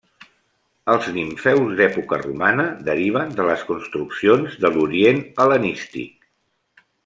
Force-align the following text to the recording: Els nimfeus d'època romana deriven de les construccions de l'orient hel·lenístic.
Els 0.93 1.09
nimfeus 1.17 1.75
d'època 1.81 2.19
romana 2.23 2.65
deriven 2.89 3.37
de 3.41 3.45
les 3.51 3.67
construccions 3.69 4.57
de 4.65 4.73
l'orient 4.77 5.23
hel·lenístic. 5.45 6.31